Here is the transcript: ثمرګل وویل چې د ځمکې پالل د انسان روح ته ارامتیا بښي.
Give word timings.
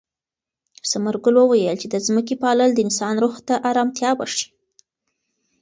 ثمرګل 0.89 1.35
وویل 1.39 1.75
چې 1.81 1.87
د 1.93 1.95
ځمکې 2.07 2.35
پالل 2.43 2.69
د 2.73 2.79
انسان 2.85 3.15
روح 3.23 3.35
ته 3.47 3.55
ارامتیا 3.69 4.11
بښي. 4.17 4.47